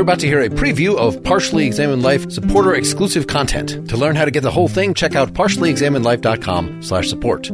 [0.00, 3.86] You're about to hear a preview of Partially Examined Life supporter exclusive content.
[3.90, 7.50] To learn how to get the whole thing, check out partiallyexaminedlife.com slash support.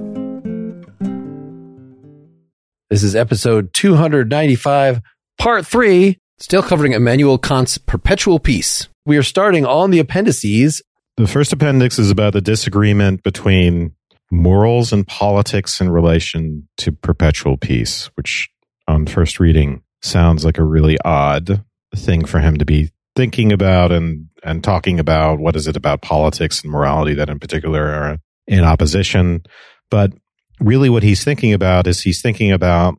[2.88, 5.00] This is episode 295,
[5.38, 8.88] part three, still covering Immanuel Kant's perpetual peace.
[9.04, 10.82] We are starting on the appendices.
[11.16, 13.96] The first appendix is about the disagreement between
[14.30, 18.48] morals and politics in relation to perpetual peace, which
[18.86, 21.64] on first reading sounds like a really odd
[21.96, 26.02] thing for him to be thinking about and and talking about what is it about
[26.02, 29.42] politics and morality that in particular are in opposition.
[29.90, 30.12] But
[30.60, 32.94] really what he's thinking about is he's thinking about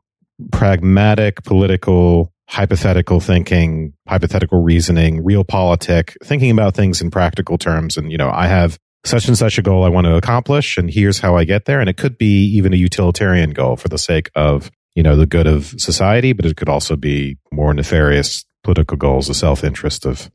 [0.51, 8.17] pragmatic political hypothetical thinking hypothetical reasoning realpolitik thinking about things in practical terms and you
[8.17, 11.35] know i have such and such a goal i want to accomplish and here's how
[11.35, 11.79] i get there.
[11.79, 15.25] And it could be even a utilitarian goal for the sake of you know the
[15.25, 20.05] good of society but it could also be more nefarious political goals, the self interest
[20.05, 20.29] of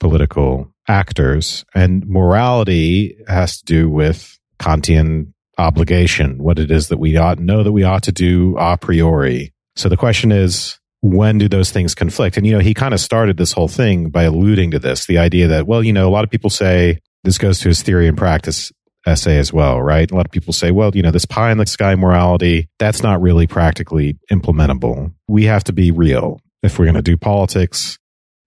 [0.00, 1.64] political actors.
[1.72, 7.62] And morality has to do with Kantian obligation, what it is that we ought know
[7.62, 9.52] that we ought to do a priori.
[9.76, 12.36] So the question is, when do those things conflict?
[12.36, 15.18] And, you know, he kind of started this whole thing by alluding to this, the
[15.18, 18.08] idea that, well, you know, a lot of people say this goes to his theory
[18.08, 18.72] and practice
[19.06, 20.10] essay as well, right?
[20.10, 23.00] A lot of people say, well, you know, this pie in the sky morality, that's
[23.00, 25.14] not really practically implementable.
[25.28, 27.98] We have to be real if we're going to do politics,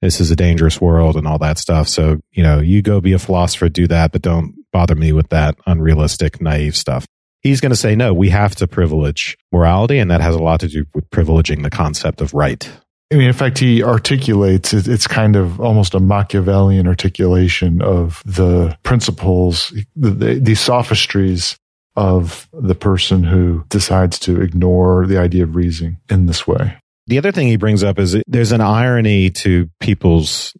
[0.02, 1.88] this is a dangerous world and all that stuff.
[1.88, 5.30] So, you know, you go be a philosopher, do that, but don't bother me with
[5.30, 7.06] that unrealistic, naive stuff.
[7.42, 10.00] He's going to say, no, we have to privilege morality.
[10.00, 12.70] And that has a lot to do with privileging the concept of right.
[13.12, 18.76] I mean, in fact, he articulates it's kind of almost a Machiavellian articulation of the
[18.84, 21.56] principles, the, the, sophistries
[21.96, 26.76] of the person who decides to ignore the idea of reason in this way.
[27.08, 30.54] The other thing he brings up is there's an irony to people's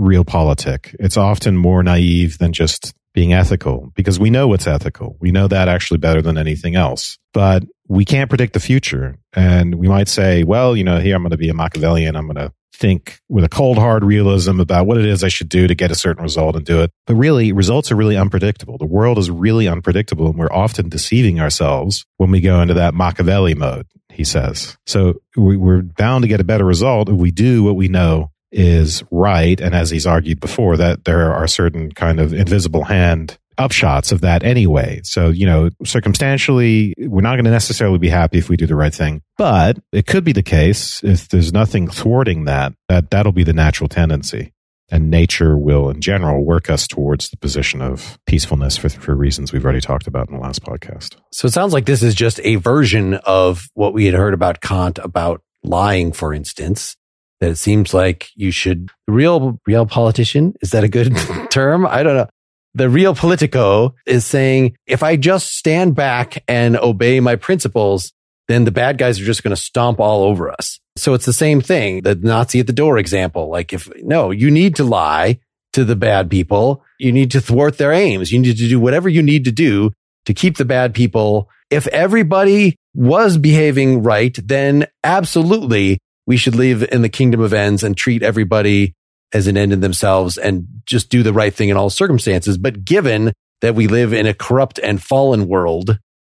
[0.00, 0.94] realpolitik.
[1.00, 5.16] It's often more naive than just being ethical because we know what's ethical.
[5.18, 7.18] We know that actually better than anything else.
[7.32, 9.18] But we can't predict the future.
[9.32, 12.14] And we might say, well, you know, here I'm going to be a Machiavellian.
[12.14, 15.48] I'm going to think with a cold, hard realism about what it is I should
[15.48, 16.92] do to get a certain result and do it.
[17.06, 18.78] But really, results are really unpredictable.
[18.78, 20.26] The world is really unpredictable.
[20.26, 23.86] And we're often deceiving ourselves when we go into that Machiavelli mode
[24.18, 24.76] he says.
[24.84, 29.04] So we're bound to get a better result if we do what we know is
[29.12, 29.60] right.
[29.60, 34.20] And as he's argued before, that there are certain kind of invisible hand upshots of
[34.22, 35.00] that anyway.
[35.04, 38.76] So, you know, circumstantially, we're not going to necessarily be happy if we do the
[38.76, 43.32] right thing, but it could be the case if there's nothing thwarting that, that that'll
[43.32, 44.52] be the natural tendency
[44.90, 49.52] and nature will in general work us towards the position of peacefulness for, for reasons
[49.52, 51.16] we've already talked about in the last podcast.
[51.32, 54.60] So it sounds like this is just a version of what we had heard about
[54.60, 56.96] Kant about lying, for instance.
[57.40, 61.16] That it seems like you should real real politician is that a good
[61.50, 61.86] term?
[61.86, 62.26] I don't know.
[62.78, 68.12] The real politico is saying if I just stand back and obey my principles,
[68.46, 70.78] then the bad guys are just going to stomp all over us.
[70.94, 72.02] So it's the same thing.
[72.02, 73.50] The Nazi at the door example.
[73.50, 75.40] Like if no, you need to lie
[75.72, 76.84] to the bad people.
[77.00, 78.30] You need to thwart their aims.
[78.30, 79.90] You need to do whatever you need to do
[80.26, 81.48] to keep the bad people.
[81.70, 87.82] If everybody was behaving right, then absolutely we should live in the kingdom of ends
[87.82, 88.94] and treat everybody
[89.32, 92.58] as an end in themselves and just do the right thing in all circumstances.
[92.58, 95.98] But given that we live in a corrupt and fallen world,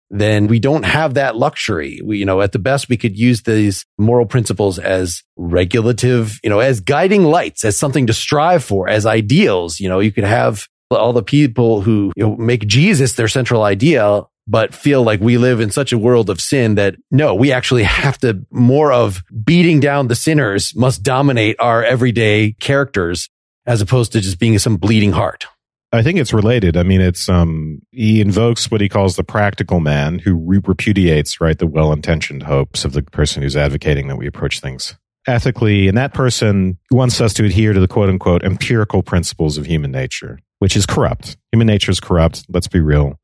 [0.10, 2.02] then we don't have that luxury.
[2.04, 6.50] We, you know, at the best, we could use these moral principles as regulative, you
[6.50, 9.80] know, as guiding lights, as something to strive for, as ideals.
[9.80, 13.62] You know, you could have all the people who you know, make Jesus their central
[13.62, 17.52] ideal, but feel like we live in such a world of sin that no, we
[17.52, 23.30] actually have to more of beating down the sinners must dominate our everyday characters
[23.66, 25.46] as opposed to just being some bleeding heart.
[25.92, 26.78] I think it's related.
[26.78, 31.58] I mean, it's um, he invokes what he calls the practical man, who repudiates right
[31.58, 34.96] the well-intentioned hopes of the person who's advocating that we approach things
[35.28, 39.66] ethically, and that person wants us to adhere to the quote unquote empirical principles of
[39.66, 41.38] human nature, which is corrupt.
[41.52, 42.46] Human nature is corrupt.
[42.50, 43.20] Let's be real.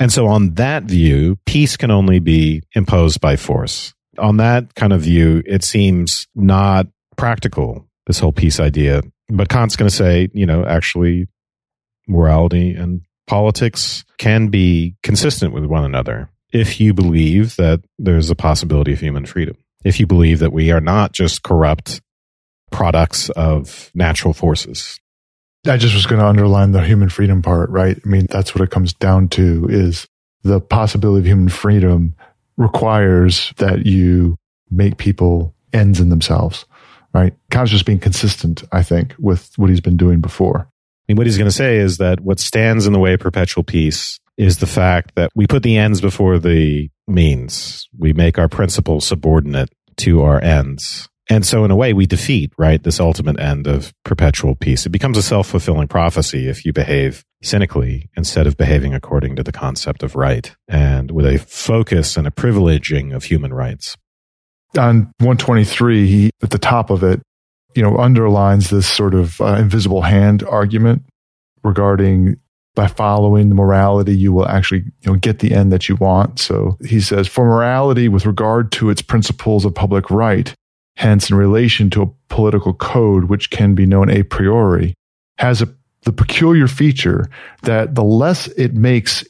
[0.00, 3.92] And so, on that view, peace can only be imposed by force.
[4.18, 6.86] On that kind of view, it seems not
[7.16, 7.86] practical.
[8.06, 9.02] This whole peace idea.
[9.28, 11.28] But Kant's going to say, you know, actually,
[12.08, 18.34] morality and politics can be consistent with one another if you believe that there's a
[18.34, 19.56] possibility of human freedom.
[19.84, 22.00] If you believe that we are not just corrupt
[22.70, 24.99] products of natural forces.
[25.66, 27.98] I just was going to underline the human freedom part, right?
[28.04, 30.06] I mean, that's what it comes down to is
[30.42, 32.14] the possibility of human freedom
[32.56, 34.36] requires that you
[34.70, 36.64] make people ends in themselves.
[37.12, 37.34] right?
[37.50, 40.60] Kant's just being consistent, I think, with what he's been doing before.
[40.60, 40.68] I
[41.08, 43.64] mean, what he's going to say is that what stands in the way of perpetual
[43.64, 47.88] peace is the fact that we put the ends before the means.
[47.98, 51.08] We make our principles subordinate to our ends.
[51.30, 54.84] And so, in a way, we defeat, right, this ultimate end of perpetual peace.
[54.84, 59.44] It becomes a self fulfilling prophecy if you behave cynically instead of behaving according to
[59.44, 63.96] the concept of right and with a focus and a privileging of human rights.
[64.76, 67.22] On 123, he, at the top of it,
[67.76, 71.02] you know, underlines this sort of uh, invisible hand argument
[71.62, 72.36] regarding
[72.74, 76.38] by following the morality, you will actually you know, get the end that you want.
[76.38, 80.54] So he says, for morality with regard to its principles of public right,
[81.00, 84.92] hence in relation to a political code which can be known a priori,
[85.38, 85.68] has a,
[86.02, 87.26] the peculiar feature
[87.62, 89.24] that the less it makes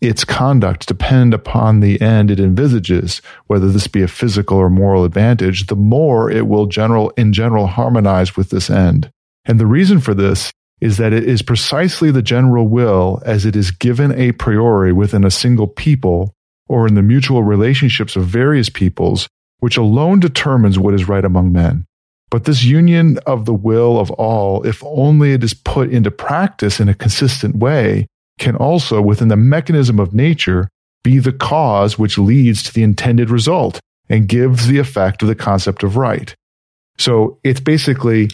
[0.00, 5.04] its conduct depend upon the end it envisages, whether this be a physical or moral
[5.04, 9.08] advantage, the more it will general, in general harmonize with this end.
[9.44, 10.50] And the reason for this
[10.80, 15.22] is that it is precisely the general will as it is given a priori within
[15.22, 16.34] a single people
[16.66, 19.28] or in the mutual relationships of various peoples
[19.64, 21.86] which alone determines what is right among men.
[22.30, 26.80] But this union of the will of all, if only it is put into practice
[26.80, 28.06] in a consistent way,
[28.38, 30.68] can also, within the mechanism of nature,
[31.02, 33.80] be the cause which leads to the intended result
[34.10, 36.34] and gives the effect of the concept of right.
[36.98, 38.28] So it's basically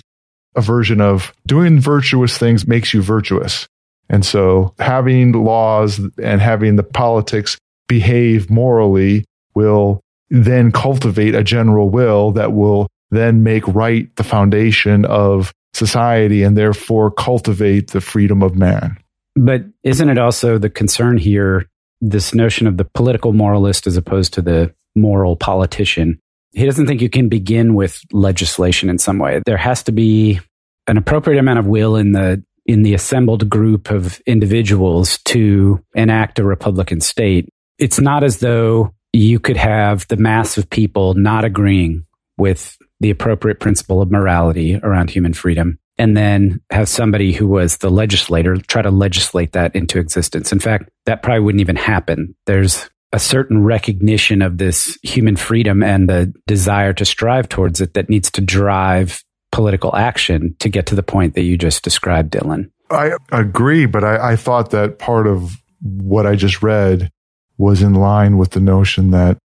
[0.56, 3.68] a version of doing virtuous things makes you virtuous.
[4.08, 7.56] And so having laws and having the politics
[7.86, 10.00] behave morally will
[10.30, 16.56] then cultivate a general will that will then make right the foundation of society and
[16.56, 18.96] therefore cultivate the freedom of man.
[19.36, 21.66] But isn't it also the concern here,
[22.00, 26.18] this notion of the political moralist as opposed to the moral politician?
[26.52, 29.40] He doesn't think you can begin with legislation in some way.
[29.46, 30.40] There has to be
[30.86, 36.38] an appropriate amount of will in the in the assembled group of individuals to enact
[36.38, 37.48] a republican state.
[37.78, 43.10] It's not as though you could have the mass of people not agreeing with the
[43.10, 48.56] appropriate principle of morality around human freedom and then have somebody who was the legislator
[48.56, 50.52] try to legislate that into existence.
[50.52, 52.34] In fact, that probably wouldn't even happen.
[52.46, 57.94] There's a certain recognition of this human freedom and the desire to strive towards it
[57.94, 59.22] that needs to drive
[59.52, 62.70] political action to get to the point that you just described, Dylan.
[62.90, 67.10] I agree, but I, I thought that part of what I just read
[67.60, 69.36] was in line with the notion that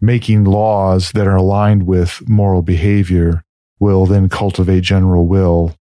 [0.00, 3.42] making laws that are aligned with moral behavior
[3.80, 5.74] will then cultivate general will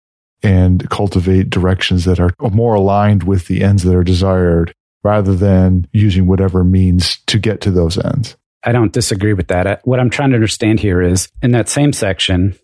[0.42, 4.72] and cultivate directions that are more aligned with the ends that are desired
[5.04, 8.34] rather than using whatever means to get to those ends.
[8.64, 9.86] I don't disagree with that.
[9.86, 12.58] What I'm trying to understand here is in that same section,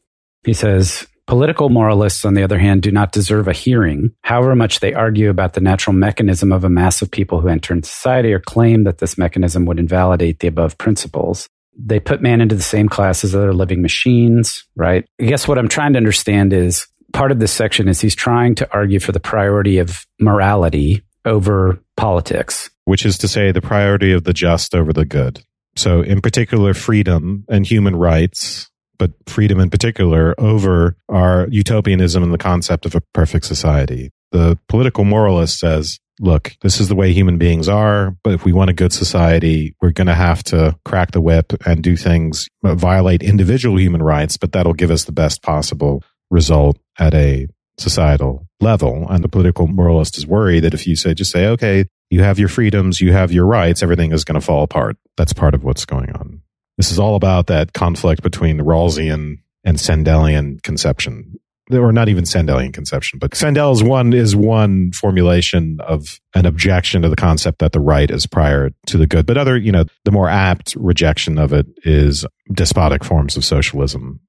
[0.44, 4.80] he says, Political moralists, on the other hand, do not deserve a hearing, however much
[4.80, 8.32] they argue about the natural mechanism of a mass of people who enter into society
[8.32, 11.48] or claim that this mechanism would invalidate the above principles.
[11.76, 15.06] They put man into the same class as other living machines, right?
[15.20, 18.54] I guess what I'm trying to understand is part of this section is he's trying
[18.56, 22.70] to argue for the priority of morality over politics.
[22.84, 25.42] Which is to say, the priority of the just over the good.
[25.74, 32.32] So, in particular, freedom and human rights but freedom in particular, over our utopianism and
[32.32, 34.10] the concept of a perfect society.
[34.32, 38.52] The political moralist says, look, this is the way human beings are, but if we
[38.52, 42.48] want a good society, we're going to have to crack the whip and do things,
[42.62, 47.48] violate individual human rights, but that'll give us the best possible result at a
[47.78, 49.06] societal level.
[49.10, 52.38] And the political moralist is worried that if you say, just say, okay, you have
[52.38, 54.96] your freedoms, you have your rights, everything is going to fall apart.
[55.16, 56.42] That's part of what's going on.
[56.76, 61.38] This is all about that conflict between the Rawlsian and Sandelian conception.
[61.72, 67.08] Or not even Sandelian conception, but Sandel's one is one formulation of an objection to
[67.08, 69.24] the concept that the right is prior to the good.
[69.24, 74.20] But other, you know, the more apt rejection of it is despotic forms of socialism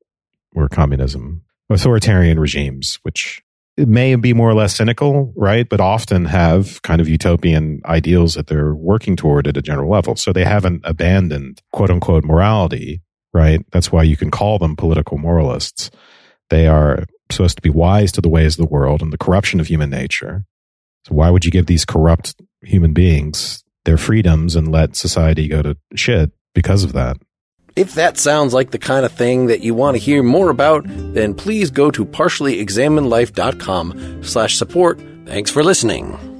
[0.56, 3.42] or communism, authoritarian regimes, which
[3.78, 5.68] it may be more or less cynical, right?
[5.68, 10.16] But often have kind of utopian ideals that they're working toward at a general level.
[10.16, 13.02] So they haven't abandoned quote unquote morality,
[13.34, 13.66] right?
[13.72, 15.92] That's why you can call them political moralists.
[16.50, 19.60] They are supposed to be wise to the ways of the world and the corruption
[19.60, 20.46] of human nature.
[21.06, 25.62] So why would you give these corrupt human beings their freedoms and let society go
[25.62, 27.18] to shit because of that?
[27.76, 30.86] If that sounds like the kind of thing that you want to hear more about,
[30.88, 35.02] then please go to partiallyexaminedlife.com slash support.
[35.26, 36.35] Thanks for listening.